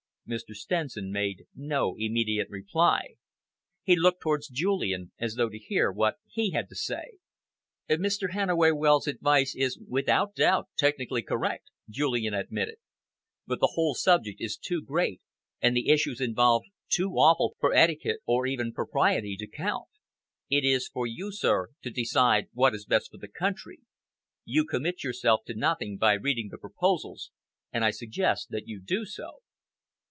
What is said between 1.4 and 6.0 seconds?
no immediate reply. He looked towards Julian, as though to hear